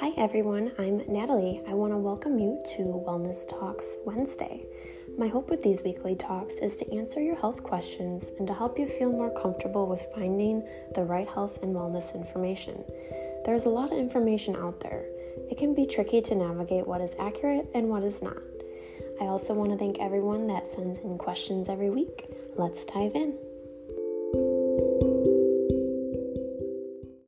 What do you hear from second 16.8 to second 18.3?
what is accurate and what is